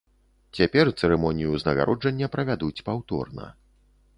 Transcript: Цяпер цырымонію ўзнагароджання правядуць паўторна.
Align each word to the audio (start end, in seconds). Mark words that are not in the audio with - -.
Цяпер 0.59 0.89
цырымонію 0.99 1.49
ўзнагароджання 1.57 2.31
правядуць 2.37 2.83
паўторна. 2.89 3.45